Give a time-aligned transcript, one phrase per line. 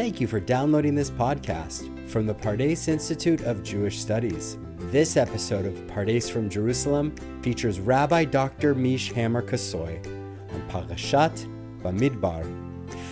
[0.00, 4.56] Thank you for downloading this podcast from the Pardes Institute of Jewish Studies.
[4.90, 8.74] This episode of Pardes from Jerusalem features Rabbi Dr.
[8.74, 10.02] Meesh Hammer-Kossoy
[10.54, 11.46] on Parashat
[11.82, 12.46] Bamidbar.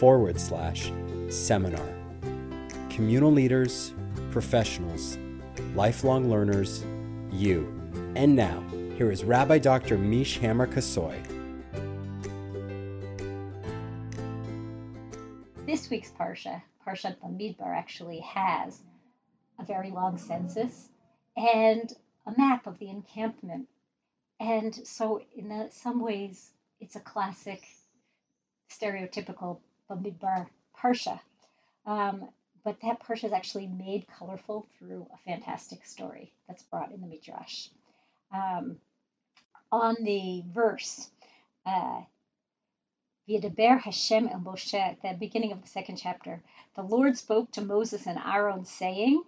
[0.00, 0.90] forward slash
[1.28, 1.88] seminar.
[2.90, 3.94] Communal leaders,
[4.32, 5.18] professionals,
[5.76, 6.84] lifelong learners,
[7.30, 7.72] you.
[8.16, 8.60] And now,
[8.98, 9.98] here is Rabbi Dr.
[9.98, 11.35] Meesh Hammer-Kossoy.
[15.86, 18.82] This week's Parsha, Parshat Bamidbar, actually has
[19.56, 20.88] a very long census
[21.36, 21.94] and
[22.26, 23.68] a map of the encampment.
[24.40, 27.62] And so, in some ways, it's a classic,
[28.68, 31.20] stereotypical Bamidbar Parsha.
[31.86, 32.30] Um,
[32.64, 37.06] but that Parsha is actually made colorful through a fantastic story that's brought in the
[37.06, 37.68] Midrash.
[38.32, 38.78] Um,
[39.70, 41.08] on the verse,
[41.64, 42.00] uh,
[43.28, 46.44] V'yedaber Hashem el Moshe, at the beginning of the second chapter,
[46.76, 49.20] the Lord spoke to Moses and Aaron, saying,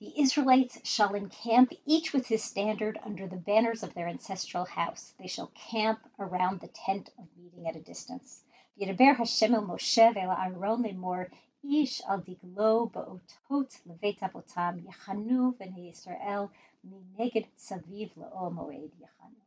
[0.00, 5.14] The Israelites shall encamp each with his standard under the banners of their ancestral house.
[5.18, 8.44] They shall camp around the tent of meeting at a distance.
[8.78, 11.30] V'yedaber Hashem el Moshe ve'el Aaron lemor,
[11.64, 16.50] Ish al diglo ba'otot levet avotam yachanu v'nei Yisrael
[16.86, 19.40] mineged saviv la'ol moed yachanu.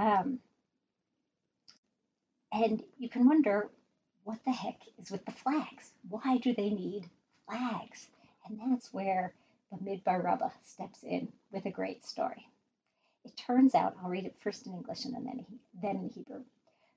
[0.00, 0.40] Um,
[2.54, 3.68] and you can wonder
[4.22, 5.90] what the heck is with the flags?
[6.08, 7.04] Why do they need
[7.48, 8.06] flags?
[8.46, 9.34] And that's where
[9.72, 12.46] the Midbar Rabbah steps in with a great story.
[13.24, 15.44] It turns out, I'll read it first in English and then,
[15.82, 16.44] then in Hebrew.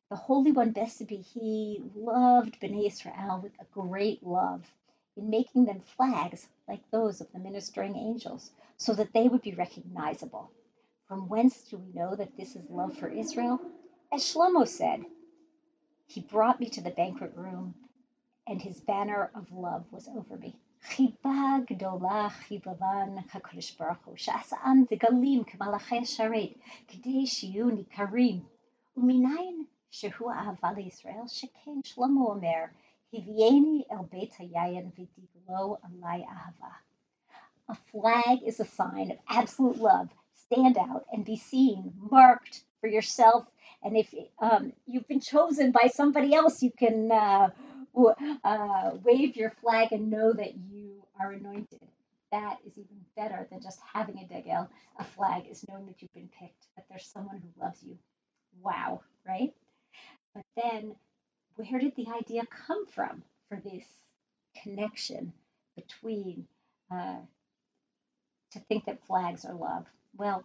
[0.10, 4.64] The Holy One, blessed be He, loved Bnei Israel with a great love
[5.18, 9.54] in making them flags like those of the ministering angels, so that they would be
[9.54, 10.52] recognizable.
[11.08, 13.60] From whence do we know that this is love for Israel?
[14.14, 15.04] As Shlomo said,
[16.07, 17.75] He brought me to the banquet room,
[18.47, 20.55] and His banner of love was over me.
[20.83, 26.51] חיבה גדולה חיבבן הקדוש ברוך הוא, שעשאם דגלים כמלאכי השרת,
[26.89, 28.41] כדי שיהיו ניכרים.
[28.97, 32.65] ומניין שהוא אהבה לישראל, שכן שלמה אומר,
[33.15, 36.73] הביאני אל בית היין ודגלו עלי אהבה.
[37.71, 40.09] A flag is a sign of absolute love.
[40.35, 43.45] Stand out and be seen, marked for yourself.
[43.84, 47.50] and if um, you've been chosen by somebody else, you can uh,
[48.44, 51.80] uh, wave your flag and know that you are anointed.
[52.32, 54.68] That is even better than just having a degel.
[55.00, 57.98] A flag is knowing that you've been picked, that there's someone who loves you.
[58.62, 59.54] Wow, right?
[60.34, 60.96] But then,
[61.56, 63.86] where did the idea come from for this
[64.64, 65.34] connection
[65.76, 66.46] between
[66.92, 67.18] uh,
[68.52, 69.86] to think that flags are love?
[70.18, 70.44] Well,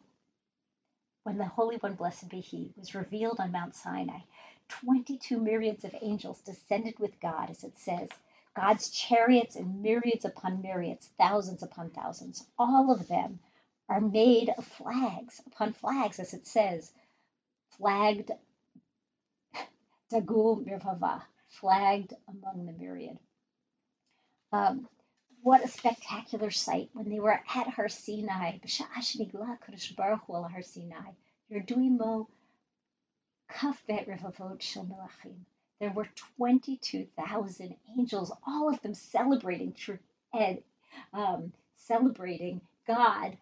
[1.24, 4.20] when the Holy One, blessed be He, was revealed on Mount Sinai,
[4.68, 8.08] 22 myriads of angels descended with God, as it says.
[8.54, 13.38] God's chariots and myriads upon myriads, thousands upon thousands, all of them
[13.88, 16.92] are made of flags upon flags, as it says,
[17.78, 18.30] flagged
[20.12, 23.18] Dagul Mirvava, flagged among the myriad.
[24.52, 24.88] Um,
[25.42, 28.58] what a spectacular sight when they were at Har Sinai.
[35.80, 39.74] There were 22,000 angels, all of them celebrating
[41.12, 43.36] um, celebrating God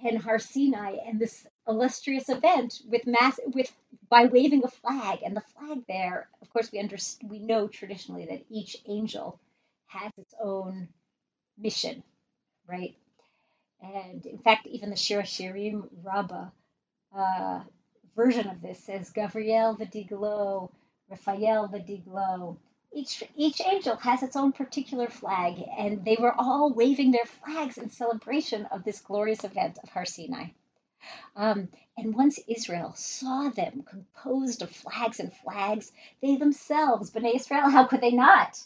[0.00, 3.72] and Har Sinai and this illustrious event with mass with
[4.08, 5.20] by waving a flag.
[5.24, 9.38] And the flag there of course we understand we know traditionally that each angel
[9.86, 10.88] has its own
[11.58, 12.02] mission
[12.68, 12.96] right?
[13.82, 16.50] And in fact even the Shir Shirim Rabbah
[17.16, 17.60] uh,
[18.16, 20.70] version of this says Gabriel Vidiglo
[21.10, 22.58] Raphael Vidiglo.
[22.94, 27.78] Each each angel has its own particular flag and they were all waving their flags
[27.78, 30.46] in celebration of this glorious event of Har Sinai.
[31.36, 35.92] Um, and once Israel saw them composed of flags and flags,
[36.22, 38.60] they themselves, Bnei Israel, how could they not?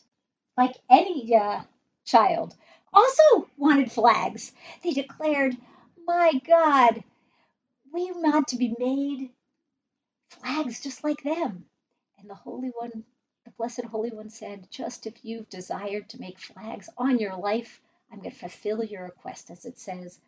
[0.56, 1.62] Like any uh,
[2.06, 2.54] child,
[2.93, 4.51] also wanted flags.
[4.83, 5.55] They declared,
[6.05, 7.03] My God,
[7.93, 9.31] we want to be made
[10.29, 11.65] flags just like them.
[12.19, 13.03] And the Holy One,
[13.45, 17.81] the Blessed Holy One said, Just if you've desired to make flags on your life,
[18.11, 20.19] I'm going to fulfill your request, as it says,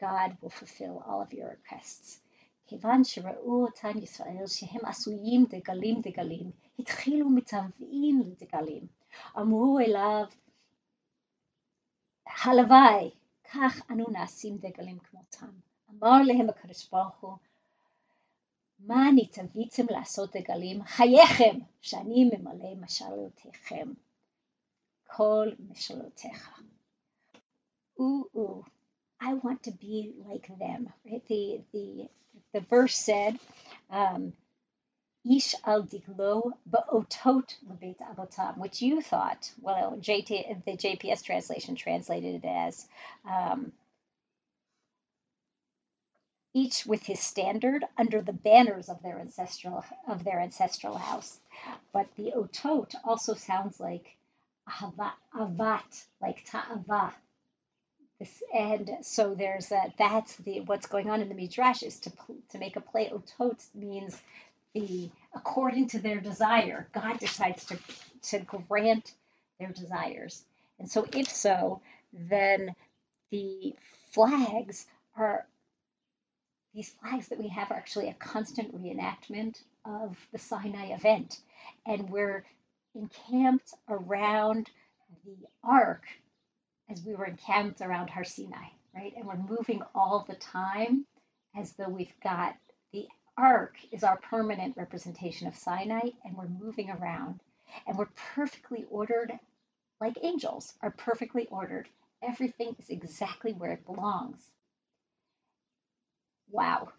[0.00, 2.20] God will fulfill all of your requests.
[2.68, 8.86] כיוון שראו אותן ישראל שהם עשויים דגלים דגלים, התחילו מצווים לדגלים.
[9.38, 10.24] אמרו אליו,
[12.27, 13.11] הלוואי,
[13.43, 15.51] כך אנו נעשים דגלים כמותם.
[15.89, 17.33] אמר להם הקדוש ברוך הוא,
[18.79, 20.83] מה נתביתם לעשות דגלים?
[20.83, 23.93] חייכם, שאני ממלא משלותיכם.
[25.07, 26.61] כל משלותיך.
[27.99, 28.63] Ooh, ooh,
[29.21, 30.91] I want to be like them.
[31.05, 31.23] Right?
[31.27, 32.09] The the
[32.53, 33.39] the verse said,
[33.89, 34.33] um,
[35.25, 42.43] Ish al diglo ba'otot lebeit avotam, which you thought, well, JT, the JPS translation translated
[42.43, 42.87] it as
[43.29, 43.71] um,
[46.53, 51.39] each with his standard under the banners of their ancestral of their ancestral house.
[51.91, 54.17] But the otot also sounds like
[54.69, 57.13] avat, like ta'ava.
[58.53, 59.93] And so there's that.
[59.97, 62.11] That's the what's going on in the midrash is to
[62.49, 63.09] to make a play.
[63.09, 64.21] Otot means
[65.35, 66.87] according to their desire.
[66.93, 67.77] God decides to
[68.23, 69.13] to grant
[69.59, 70.43] their desires,
[70.79, 71.81] and so if so,
[72.13, 72.73] then
[73.31, 73.75] the
[74.11, 74.85] flags
[75.15, 75.45] are
[76.73, 81.39] these flags that we have are actually a constant reenactment of the Sinai event.
[81.85, 82.45] And we're
[82.95, 84.69] encamped around
[85.25, 86.03] the ark
[86.89, 89.13] as we were encamped around Har Sinai, right?
[89.15, 91.05] And we're moving all the time
[91.55, 92.55] as though we've got
[92.91, 93.07] the
[93.37, 97.41] ark is our permanent representation of Sinai, and we're moving around.
[97.87, 99.39] And we're perfectly ordered,
[100.01, 101.89] like angels are perfectly ordered.
[102.23, 104.51] Everything is exactly where it belongs
[106.51, 106.89] wow,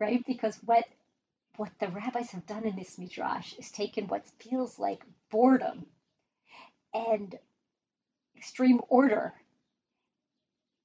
[0.00, 0.24] right?
[0.26, 0.84] Because what
[1.56, 5.86] what the rabbis have done in this midrash is taken what feels like boredom
[6.94, 7.38] and
[8.36, 9.34] extreme order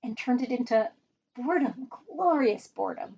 [0.04, 0.90] and turned it into
[1.36, 3.16] boredom, glorious boredom,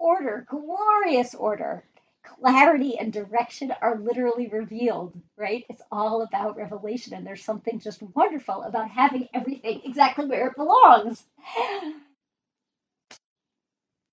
[0.00, 1.84] order, glorious order.
[2.24, 5.66] Clarity and direction are literally revealed, right?
[5.70, 10.56] It's all about revelation, and there's something just wonderful about having everything exactly where it
[10.56, 11.24] belongs.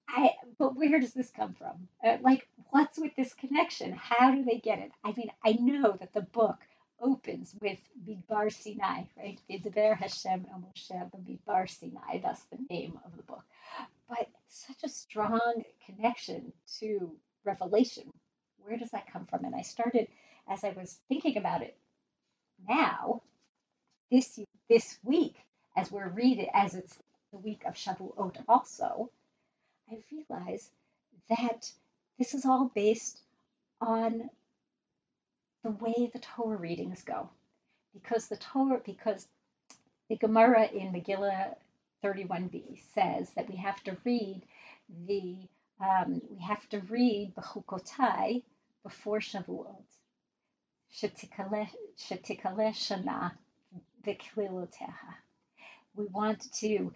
[0.10, 1.90] I, but where does this come from?
[2.04, 3.94] Uh, like, what's with this connection?
[3.94, 4.92] How do they get it?
[5.04, 6.58] I mean, I know that the book
[7.02, 9.40] opens with Midbar Sinai, right?
[9.50, 12.20] Vidber Hashem El Moshe Midbar Sinai.
[12.22, 13.44] That's the name of the book.
[14.10, 18.12] But such a strong connection to Revelation.
[18.64, 19.46] Where does that come from?
[19.46, 20.08] And I started
[20.48, 21.78] as I was thinking about it
[22.68, 23.22] now,
[24.12, 24.40] this
[24.70, 25.36] this week,
[25.76, 26.98] as we're reading, as it's
[27.32, 29.12] the week of Shavuot also,
[29.92, 30.70] I realize
[31.30, 31.72] that
[32.18, 33.22] this is all based
[33.80, 34.30] on
[35.64, 37.30] the way the Torah readings go.
[37.94, 39.28] Because the Torah, because
[40.10, 41.56] the Gemara in Megillah
[42.04, 44.44] 31b says that we have to read
[45.08, 45.36] the
[45.80, 48.44] um, we have to read Bechukotai
[48.84, 49.76] before Shavuot.
[50.92, 51.70] Shetikale
[52.00, 53.32] shana
[54.06, 55.14] v'kliloteha.
[55.96, 56.92] We want to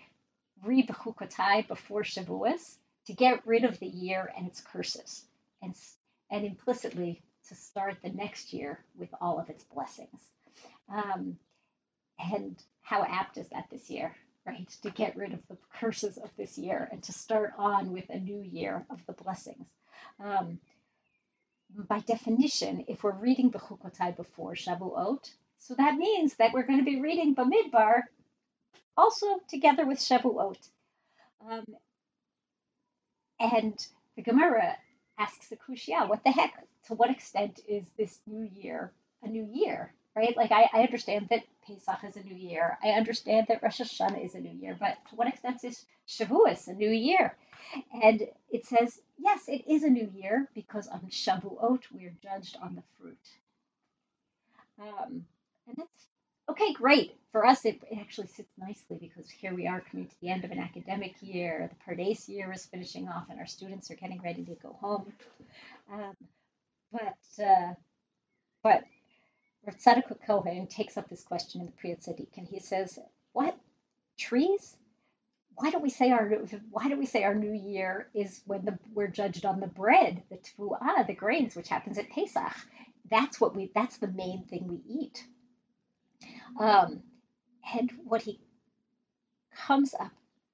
[0.63, 5.25] read Bechukotai before Shavuos to get rid of the year and its curses,
[5.61, 5.75] and,
[6.31, 7.21] and implicitly
[7.51, 10.21] to start the next year with all of its blessings.
[10.89, 11.37] Um,
[12.17, 14.15] and how apt is that this year,
[14.47, 14.69] right?
[14.83, 18.17] To get rid of the curses of this year and to start on with a
[18.17, 19.67] new year of the blessings.
[20.23, 20.59] Um,
[21.89, 26.85] by definition, if we're reading Bechukotai before Shavuot, so that means that we're going to
[26.85, 28.01] be reading Bamidbar
[28.95, 30.57] also together with Shavuot.
[31.49, 31.65] Um,
[33.39, 34.77] and the Gemara
[35.19, 36.53] asks the Kushya, what the heck?
[36.87, 38.91] To what extent is this new year
[39.23, 39.93] a new year?
[40.15, 40.35] Right?
[40.35, 42.77] Like I, I understand that Pesach is a new year.
[42.83, 46.67] I understand that Rosh Hashanah is a new year, but to what extent is Shavuos
[46.67, 47.37] a new year?
[48.03, 52.57] And it says, yes, it is a new year because on Shavuot we are judged
[52.61, 53.17] on the fruit.
[54.79, 55.25] Um,
[55.67, 56.07] and that's
[56.49, 57.15] okay, great.
[57.31, 60.43] For us, it, it, actually sits nicely because here we are coming to the end
[60.43, 61.69] of an academic year.
[61.71, 65.13] The Pardes year is finishing off, and our students are getting ready to go home.
[65.91, 66.15] Um,
[66.91, 67.73] but uh,
[68.63, 68.83] but
[69.65, 72.99] Rav Tzadok Cohen takes up this question in the Pri Tzaddik, and he says,
[73.33, 73.57] "What
[74.17, 74.75] trees?
[75.55, 76.27] Why don't we say our
[76.69, 80.23] Why do we say our new year is when the, we're judged on the bread,
[80.29, 82.55] the tefuah, the grains, which happens at Pesach?
[83.09, 83.71] That's what we.
[83.73, 85.25] That's the main thing we eat."
[86.59, 87.03] Um,
[87.73, 88.39] and what he
[89.55, 90.11] comes up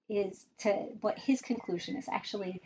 [0.09, 2.61] is to what his conclusion is actually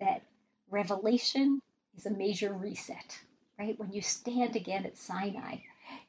[0.00, 0.22] that
[0.70, 1.60] revelation
[1.96, 3.18] is a major reset,
[3.58, 3.78] right?
[3.78, 5.58] When you stand again at Sinai,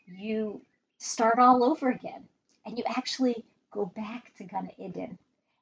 [0.07, 0.61] you
[0.97, 2.27] start all over again
[2.65, 5.17] and you actually go back to Gan Eden.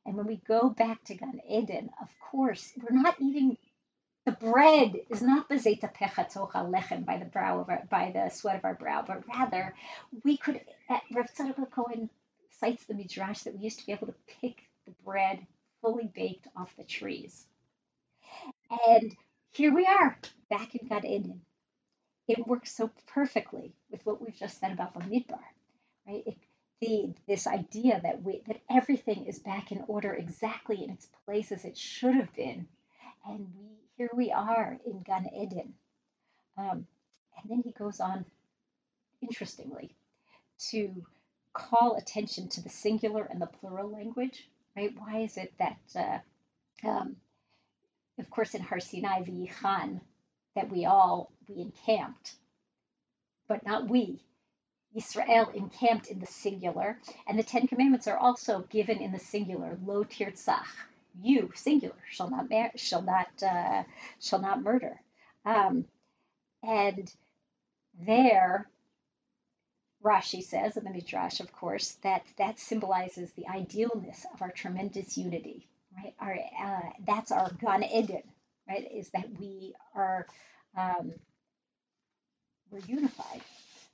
[0.05, 3.57] And when we go back to Gan Eden, of course, we're not eating
[4.25, 8.29] the bread is not the bezeta pechatocha lechem by the brow of our, by the
[8.29, 9.75] sweat of our brow, but rather
[10.23, 10.59] we could.
[10.89, 12.09] Uh, Rav Tzadok Cohen
[12.59, 15.45] cites the midrash that we used to be able to pick the bread
[15.81, 17.45] fully baked off the trees,
[18.87, 19.15] and
[19.55, 20.17] here we are
[20.49, 21.41] back in Gan Eden.
[22.27, 25.39] It works so perfectly with what we've just said about Bamidbar,
[26.05, 26.23] right?
[26.25, 26.37] It,
[26.81, 31.53] the this idea that we that everything is back in order exactly in its place
[31.53, 32.67] as it should have been,
[33.25, 35.73] and we here we are in Gan Eden.
[36.57, 36.85] Um,
[37.37, 38.25] and then he goes on,
[39.21, 39.95] interestingly,
[40.71, 41.05] to
[41.53, 44.93] call attention to the singular and the plural language, right?
[44.97, 47.15] Why is it that, uh, um,
[48.19, 50.01] of course, in Har Sinai v'yichan,
[50.55, 52.35] that we all, we encamped,
[53.47, 54.21] but not we.
[54.95, 59.77] Israel encamped in the singular, and the Ten Commandments are also given in the singular,
[59.85, 60.67] lo tirtzach,
[61.21, 63.83] you singular shall not mar- shall not uh,
[64.19, 64.99] shall not murder.
[65.45, 65.85] Um,
[66.63, 67.11] and
[67.99, 68.69] there
[70.03, 75.17] Rashi says in the Midrash, of course, that that symbolizes the idealness of our tremendous
[75.17, 75.67] unity,
[75.97, 76.13] right?
[76.19, 78.23] Our uh, that's our Gan Eden,
[78.67, 78.87] right?
[78.93, 80.27] Is that we are
[80.77, 81.13] um,
[82.71, 83.41] we're unified.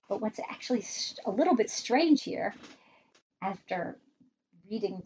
[0.09, 0.83] But what's actually
[1.25, 2.53] a little bit strange here,
[3.41, 3.97] after
[4.69, 5.01] reading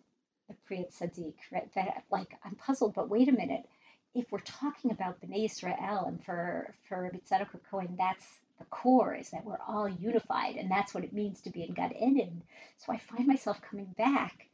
[0.49, 1.73] the Pri Tzaddik, right?
[1.75, 3.65] That like I'm puzzled, but wait a minute.
[4.13, 8.25] If we're talking about Bnei Israel and for for Rabbi Tzadok Cohen, that's
[8.59, 11.73] the core is that we're all unified, and that's what it means to be in
[11.73, 12.41] Gan Eden.
[12.77, 14.47] So I find myself coming back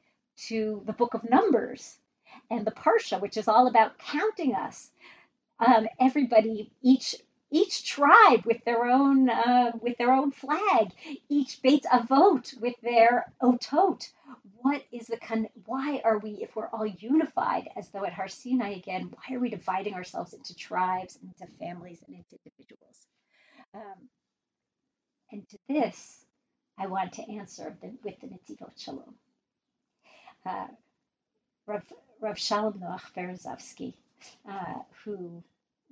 [0.48, 1.98] to the Book of Numbers
[2.50, 4.90] and the Parsha, which is all about counting us.
[5.66, 7.16] Um, everybody, each
[7.54, 10.92] each tribe with their own uh, with their own flag,
[11.30, 14.10] each Beit Avot with their otot.
[14.62, 18.30] What is the con- why are we if we're all unified as though at Har
[18.30, 19.12] Sinai again?
[19.14, 22.98] Why are we dividing ourselves into tribes, and into families, and into individuals?
[23.74, 24.10] Um,
[25.32, 26.26] and to this,
[26.78, 29.16] I want to answer the, with the Netivot Shalom.
[30.46, 30.68] Uh,
[31.68, 31.84] Rav,
[32.22, 33.96] Rav Shalom Noach Berezovsky,
[34.48, 35.44] uh, who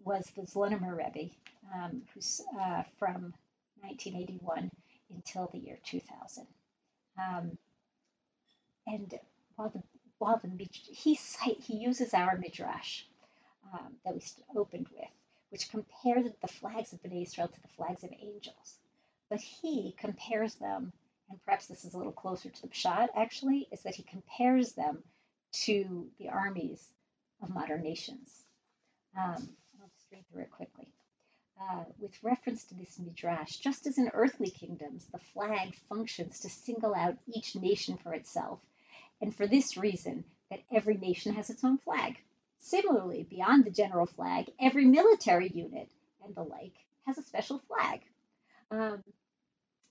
[0.06, 1.32] was the Slonimer Rebbe,
[1.74, 3.34] um, who's uh, from
[3.82, 4.70] 1981
[5.10, 6.46] until the year 2000.
[7.18, 7.58] Um,
[8.86, 9.20] and
[9.56, 9.82] while the
[10.20, 13.06] while the he he uses our midrash
[13.74, 14.22] um, that we
[14.56, 15.10] opened with,
[15.50, 18.78] which compares the flags of Bnei Israel to the flags of angels,
[19.32, 20.94] but he compares them,
[21.32, 24.74] and perhaps this is a little closer to the Pshat actually, is that he compares
[24.74, 25.04] them
[25.52, 26.82] to the armies
[27.42, 28.30] of modern nations.
[29.18, 29.50] Um,
[29.82, 30.88] I'll just read through it quickly.
[31.62, 36.50] Uh, with reference to this midrash, just as in earthly kingdoms, the flag functions to
[36.50, 38.60] single out each nation for itself,
[39.22, 42.18] and for this reason, that every nation has its own flag.
[42.62, 45.90] Similarly, beyond the general flag, every military unit
[46.24, 46.76] and the like
[47.06, 48.02] has a special flag.
[48.72, 49.04] Um,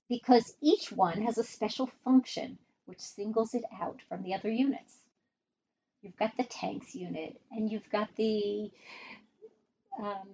[0.07, 4.95] because each one has a special function which singles it out from the other units.
[6.01, 8.71] You've got the tanks unit, and you've got the
[9.99, 10.29] um,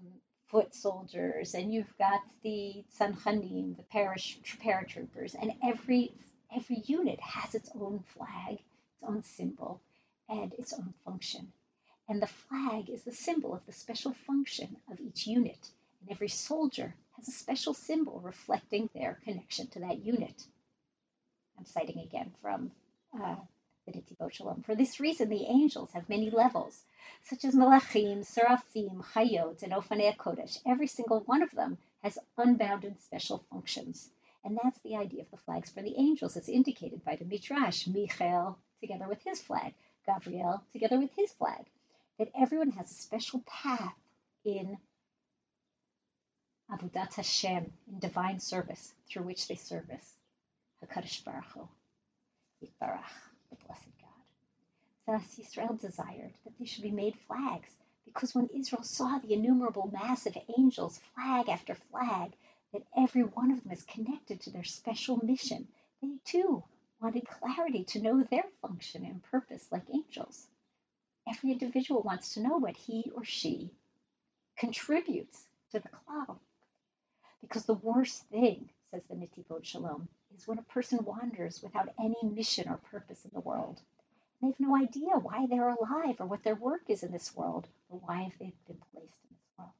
[0.47, 6.13] foot soldiers, and you've got the tzanchanim, the parish paratroopers, and every
[6.55, 9.81] every unit has its own flag, its own symbol,
[10.29, 11.51] and its own function.
[12.07, 15.67] And the flag is the symbol of the special function of each unit,
[16.01, 20.43] and every soldier has a special symbol reflecting their connection to that unit.
[21.57, 22.71] I'm citing again from
[23.19, 23.37] uh,
[24.63, 26.83] For this reason, the angels have many levels
[27.25, 30.59] such as Malachim, Seraphim, Chayot, and Ofanei Kodesh.
[30.65, 34.09] Every single one of them has unbounded special functions.
[34.43, 37.87] And that's the idea of the flags for the angels, as indicated by the Midrash.
[37.87, 39.73] Michael, together with his flag,
[40.05, 41.65] Gabriel, together with his flag.
[42.19, 43.95] That everyone has a special path
[44.43, 44.77] in
[46.71, 50.13] Avodat Hashem, in divine service, through which they service
[50.83, 51.67] HaKadosh Baruch Hu,
[52.63, 53.03] Yitbarach,
[53.49, 53.95] the blessed
[55.05, 57.69] Thus Israel desired that they should be made flags,
[58.05, 62.33] because when Israel saw the innumerable mass of angels, flag after flag,
[62.73, 65.67] that every one of them is connected to their special mission,
[66.01, 66.63] they too
[66.99, 70.47] wanted clarity to know their function and purpose like angels.
[71.27, 73.71] Every individual wants to know what he or she
[74.57, 76.39] contributes to the cloud.
[77.41, 80.07] Because the worst thing, says the Netivot Shalom,
[80.37, 83.79] is when a person wanders without any mission or purpose in the world.
[84.41, 87.67] They have no idea why they're alive or what their work is in this world
[87.89, 89.71] or why they've been placed in this world.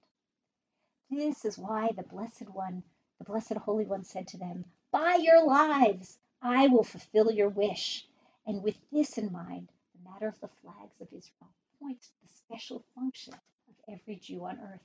[1.10, 2.84] This is why the Blessed One,
[3.20, 8.06] the Blessed Holy One said to them, By your lives, I will fulfill your wish.
[8.48, 11.50] And with this in mind, the matter of the flags of Israel
[11.82, 14.82] points to the special function of every Jew on earth.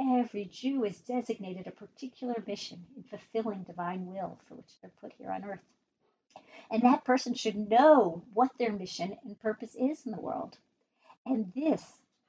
[0.00, 5.12] Every Jew is designated a particular mission in fulfilling divine will for which they're put
[5.12, 5.62] here on earth.
[6.70, 10.58] And that person should know what their mission and purpose is in the world.
[11.26, 11.82] And this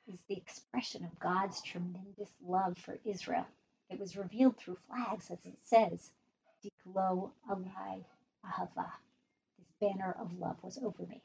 [0.08, 3.48] is the expression of God's tremendous love for Israel.
[3.90, 6.12] It was revealed through flags, as it says,
[6.64, 8.06] Diglo Alai
[8.46, 8.92] Ahava.
[9.58, 11.22] This banner of love was over me.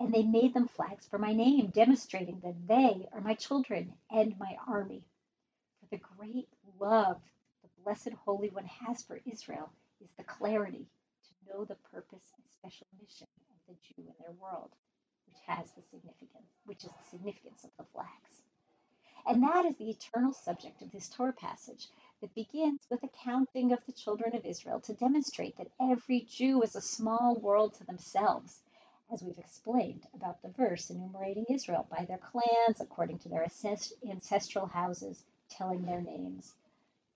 [0.00, 4.38] And they made them flags for my name, demonstrating that they are my children and
[4.38, 5.04] my army.
[5.92, 6.48] The great
[6.80, 7.20] love
[7.62, 9.68] the Blessed Holy One has for Israel
[10.00, 10.86] is the clarity
[11.28, 14.70] to know the purpose and special mission of the Jew in their world
[15.26, 18.42] which has the significance, which is the significance of the flags.
[19.26, 21.88] And that is the eternal subject of this Torah passage
[22.22, 26.62] that begins with a counting of the children of Israel to demonstrate that every Jew
[26.62, 28.62] is a small world to themselves,
[29.12, 33.46] as we've explained about the verse enumerating Israel by their clans, according to their
[34.08, 36.55] ancestral houses, telling their names.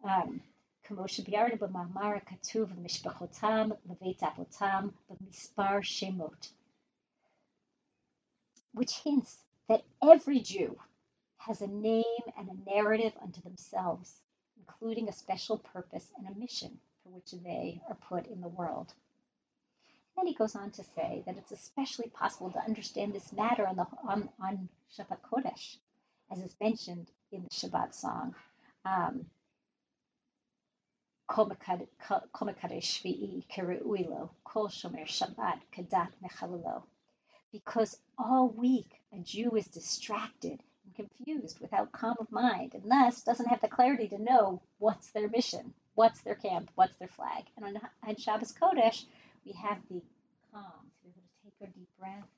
[0.03, 0.39] Um,
[0.83, 6.53] כמו שביארנו במאמר הכתוב משפחותם לבית אבותם במספר שמות
[8.73, 9.37] which hints
[9.67, 10.77] that every Jew
[11.37, 14.21] has a name and a narrative unto themselves,
[14.57, 18.93] including a special purpose and a mission for which they are put in the world.
[20.15, 23.65] And then he goes on to say that it's especially possible to understand this matter
[23.65, 25.77] on, the, on, on Shabbat Kodesh,
[26.31, 28.34] as is mentioned in the Shabbat song.
[28.84, 29.26] Um,
[31.28, 31.48] Kol
[34.68, 35.60] Shomer Shabbat
[36.22, 36.82] Mechalalo
[37.52, 43.22] because all week a Jew is distracted and confused without calm of mind and thus
[43.22, 47.44] doesn't have the clarity to know what's their mission, what's their camp, what's their flag.
[47.56, 49.04] And on, on Shabbos Kodesh,
[49.44, 50.00] we have the
[50.52, 52.28] calm to be able to take a deep breath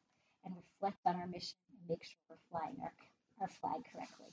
[0.45, 2.93] and reflect on our mission and make sure we're flying our,
[3.41, 4.33] our flag correctly.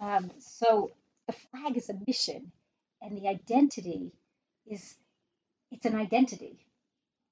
[0.00, 0.90] Um, so
[1.26, 2.52] the flag is a mission
[3.02, 4.12] and the identity
[4.66, 4.96] is
[5.70, 6.58] it's an identity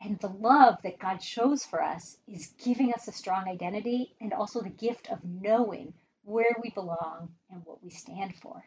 [0.00, 4.32] and the love that God shows for us is giving us a strong identity and
[4.32, 5.92] also the gift of knowing
[6.24, 8.62] where we belong and what we stand for.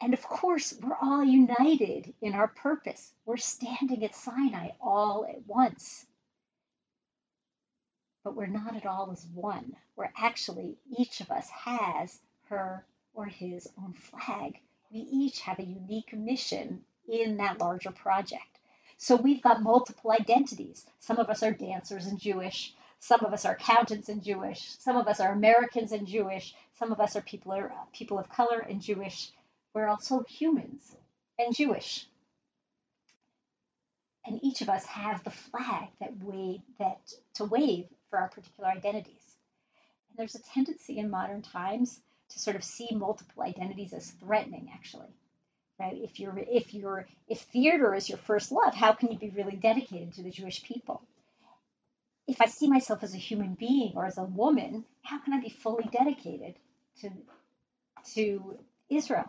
[0.00, 3.12] And of course, we're all united in our purpose.
[3.24, 6.04] We're standing at Sinai all at once.
[8.24, 9.76] But we're not at all as one.
[9.94, 12.18] We're actually, each of us has
[12.52, 12.84] her
[13.14, 14.58] or his own flag.
[14.90, 18.60] We each have a unique mission in that larger project.
[18.98, 20.86] So we've got multiple identities.
[21.00, 22.74] Some of us are dancers and Jewish.
[23.00, 24.68] Some of us are accountants and Jewish.
[24.78, 26.54] Some of us are Americans and Jewish.
[26.78, 29.30] Some of us are people are uh, people of color and Jewish.
[29.74, 30.94] We're also humans
[31.38, 32.06] and Jewish.
[34.24, 37.00] And each of us have the flag that wave that
[37.34, 39.36] to wave for our particular identities.
[40.08, 42.00] And there's a tendency in modern times
[42.32, 45.08] to sort of see multiple identities as threatening, actually.
[45.78, 45.96] Right?
[45.96, 49.56] If you're if you're if theater is your first love, how can you be really
[49.56, 51.02] dedicated to the Jewish people?
[52.28, 55.40] If I see myself as a human being or as a woman, how can I
[55.40, 56.54] be fully dedicated
[57.00, 57.10] to
[58.14, 59.28] to Israel?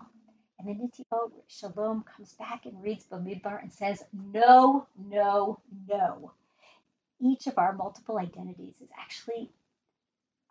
[0.59, 6.31] And then Netivot Shalom comes back and reads Bamidbar and says, No, no, no.
[7.19, 9.49] Each of our multiple identities is actually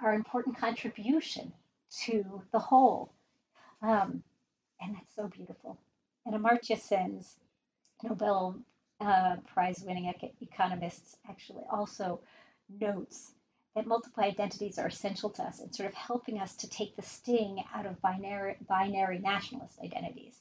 [0.00, 1.52] our important contribution
[2.04, 3.12] to the whole.
[3.82, 4.22] Um,
[4.80, 5.78] and that's so beautiful.
[6.26, 7.36] And Amartya Sen's
[8.02, 8.56] Nobel
[9.00, 12.20] uh, Prize winning economists actually also
[12.68, 13.32] notes
[13.74, 17.02] that multiple identities are essential to us and sort of helping us to take the
[17.02, 20.36] sting out of binary, binary nationalist identities.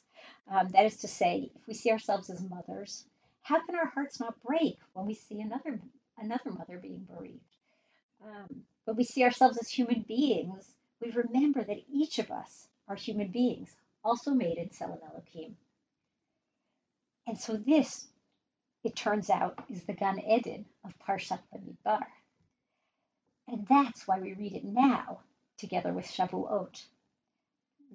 [0.50, 3.06] Um, that is to say, if we see ourselves as mothers,
[3.42, 5.80] how can our hearts not break when we see another
[6.18, 7.40] another mother being bereaved?
[8.24, 10.70] Um, when we see ourselves as human beings,
[11.02, 13.70] we remember that each of us are human beings,
[14.04, 15.58] also made in Tselem Elohim.
[17.28, 18.08] And so this,
[18.84, 22.06] it turns out, is the Gan Eden of Parshat Bamidbar.
[23.48, 25.20] And that's why we read it now
[25.58, 26.84] together with Shavuot.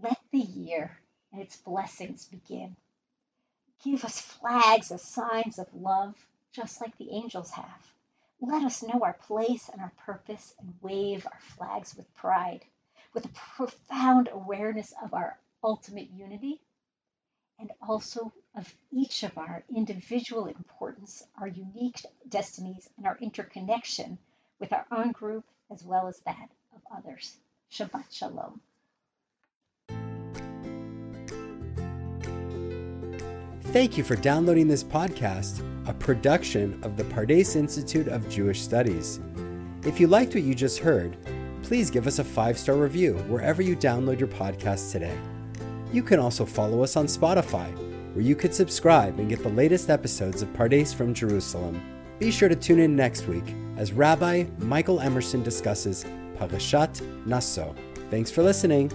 [0.03, 0.99] Let the year
[1.33, 2.77] and its blessings begin.
[3.85, 6.14] Give us flags as signs of love,
[6.53, 7.92] just like the angels have.
[8.40, 12.64] Let us know our place and our purpose and wave our flags with pride,
[13.16, 16.61] with a profound awareness of our ultimate unity
[17.59, 24.18] and also of each of our individual importance, our unique destinies, and our interconnection
[24.61, 27.38] with our own group as well as that of others.
[27.72, 28.61] Shabbat Shalom.
[33.72, 39.20] Thank you for downloading this podcast, a production of the Pardes Institute of Jewish Studies.
[39.85, 41.16] If you liked what you just heard,
[41.66, 45.18] please give us a five star review wherever you download your podcast today.
[45.92, 47.74] You can also follow us on Spotify,
[48.14, 51.83] where you could subscribe and get the latest episodes of Pardes from Jerusalem.
[52.20, 56.05] Be sure to tune in next week as Rabbi Michael Emerson discusses
[56.38, 57.74] Parashat Naso.
[58.11, 58.88] Thanks for listening.